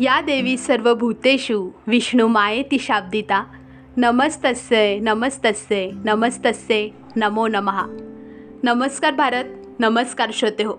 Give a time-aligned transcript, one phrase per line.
[0.00, 3.44] या देवी सर्वभूतेषु विष्णू मायेति शाब्दिता.
[3.96, 7.86] नमस्तस्ये नमस्तस्ये नमस्तस्ये नमो नमः.
[8.62, 9.44] नमस्कार भारत
[9.78, 10.74] नमस्कार श्रोते हो.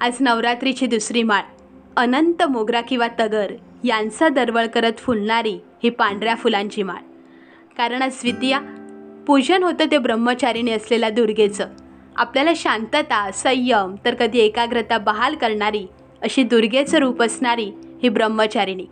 [0.00, 1.42] आज नवरात्रीची दुसरी माळ.
[1.96, 3.52] अनंत मोगरा किंवा तगर
[3.84, 7.02] यांचा दरवळ करत फुलणारी ही पांढऱ्या फुलांची माळ.
[7.76, 8.60] कारण आज द्वितीया
[9.26, 11.68] पूजन होतं ते ब्रह्मचारिणी असलेल्या दुर्गेचं.
[12.16, 15.86] आपल्याला शांतता संयम तर कधी एकाग्रता बहाल करणारी
[16.22, 18.86] अशी दुर्गेचं रूप असणारी ही ब्रह्मचारिणी.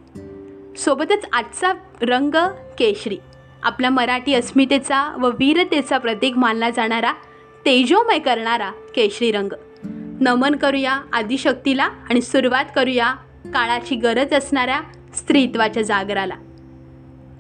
[0.77, 2.35] सोबतच आजचा रंग
[2.79, 3.19] केशरी.
[3.63, 7.13] आपल्या मराठी अस्मितेचा व वीरतेचा प्रतीक मानला जाणारा
[7.67, 9.53] तेजोमय करणारा केशरी रंग.
[10.21, 14.81] नमन करूया आदिशक्तीला आणि सुरुवात करूया काळाची गरज असणाऱ्या
[15.15, 16.35] स्त्रीत्वाच्या जागराला.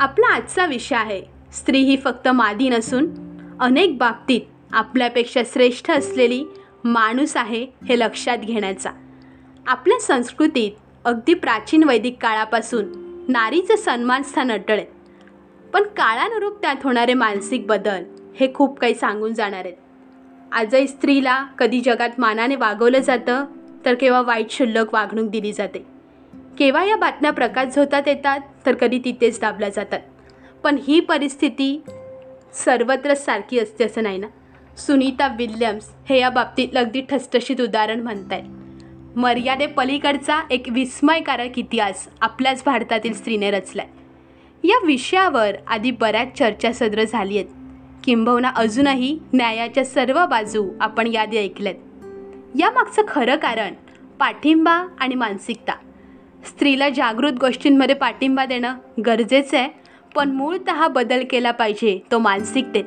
[0.01, 3.07] आपला आजचा विषय आहे स्त्री ही फक्त मादी नसून
[3.61, 4.41] अनेक बाबतीत
[4.73, 6.45] आपल्यापेक्षा श्रेष्ठ असलेली
[6.85, 8.91] माणूस आहे हे लक्षात घेण्याचा.
[9.67, 10.71] आपल्या संस्कृतीत
[11.05, 12.85] अगदी प्राचीन वैदिक काळापासून
[13.29, 14.85] नारीचं सन्मान स्थान अटळ आहे
[15.73, 18.05] पण काळानुरूप त्यात होणारे मानसिक बदल
[18.41, 19.77] हे खूप काही सांगून जाणार आहेत.
[20.53, 23.45] आजही स्त्रीला कधी जगात मानाने वागवलं जातं
[23.85, 25.85] तर केव्हा वाईट शुल्लक वागणूक दिली जाते.
[26.59, 30.01] केव्हा या बातम्या प्रकाश झोतात येतात तर कधी तिथेच दाबल्या जातात.
[30.65, 31.83] पण ही परिस्थिती
[32.65, 34.27] सर्वत्र सारखी असते असं नाही ना?
[34.77, 38.60] सुनीता विल्यम्स हे या बाबतीत अगदी ठसठशीत उदाहरण म्हणत आहेत
[39.17, 43.87] मर्यादे पलीकडचा एक विस्मयकारक इतिहास आपल्याच भारतातील स्त्रीने रचलाय.
[44.65, 47.49] या विषयावर आधी बऱ्याच चर्चा सदर झाली आहेत
[48.05, 51.75] किंबहुना अजूनही न्यायाच्या सर्व बाजू आपण यादी ऐकल्यात.
[52.59, 53.75] यामागचं खरं कारण
[54.19, 55.73] पाठिंबा आणि मानसिकता.
[56.47, 58.75] स्त्रीला जागृत गोष्टींमध्ये पाठिंबा देणं
[59.07, 59.69] गरजेचं आहे
[60.15, 62.85] पण मूळतः बदल केला पाहिजे तो मानसिकतेत.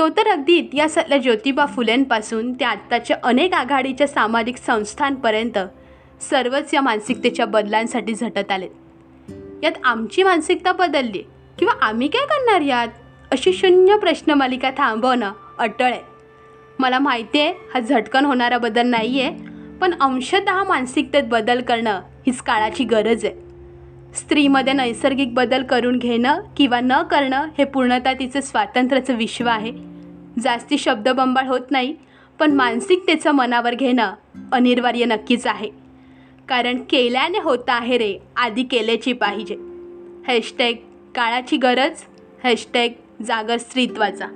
[0.00, 5.58] तो तर अगदी इतिहासातल्या ज्योतिबा फुलेंपासून ते आत्ताच्या अनेक आघाडीच्या सामाजिक संस्थांपर्यंत
[6.20, 8.70] सर्वच या मानसिकतेच्या बदलांसाठी झटत आलेत.
[9.62, 11.22] यात आमची मानसिकता बदलली
[11.58, 12.88] किंवा आम्ही काय करणार यात?
[13.32, 16.00] अशी शून्य प्रश्नमालिका थांबवणं अटळ आहे.
[16.78, 19.36] मला माहिती आहे हा झटकन होणारा बदल नाही आहे
[19.80, 23.34] पण अंशतः मानसिकतेत बदल करणं हीच काळाची गरज आहे.
[24.14, 29.89] स्त्रीमध्ये नैसर्गिक बदल करून घेणं किंवा न करणं हे पूर्णतः तिचं स्वातंत्र्याचं विश्व आहे.
[30.38, 31.96] जास्ती शब्दबंबाळ होत नाही
[32.38, 34.14] पण मानसिकतेचं मनावर घेणं
[34.52, 35.70] अनिवार्य नक्कीच आहे.
[36.48, 39.56] कारण केल्याने होतं आहे रे आधी केल्याची पाहिजे.
[40.28, 40.72] हॅशटॅग
[41.14, 42.00] काळाची गरज
[42.44, 42.88] हॅशटॅग
[43.22, 44.26] जागर स्त्रीत्वाचा.